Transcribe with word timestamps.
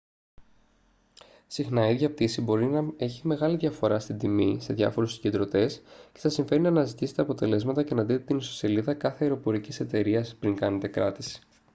συχνά 1.47 1.87
η 1.89 1.93
ίδια 1.93 2.11
πτήση 2.11 2.41
μπορεί 2.41 2.65
να 2.65 2.85
έχει 2.97 3.27
μεγάλη 3.27 3.57
διαφορά 3.57 3.99
στην 3.99 4.17
τιμή 4.17 4.61
σε 4.61 4.73
διάφορους 4.73 5.13
συγκεντρωτές 5.13 5.81
και 6.13 6.19
σας 6.19 6.33
συμφέρει 6.33 6.61
να 6.61 6.67
αναζητήσετε 6.69 7.21
αποτελέσματα 7.21 7.83
και 7.83 7.95
να 7.95 8.03
δείτε 8.03 8.23
την 8.23 8.37
ιστοσελίδα 8.37 8.93
κάθε 8.93 9.23
αεροπορικής 9.23 9.79
εταιρείας 9.79 10.35
πριν 10.35 10.55
κάνετε 10.55 10.87
κράτηση 10.87 11.41